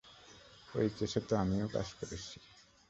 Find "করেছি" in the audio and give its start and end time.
1.99-2.37